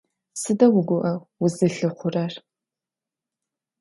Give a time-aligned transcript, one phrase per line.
[0.41, 2.33] Сыда угуӀэу узылъыхъурэр?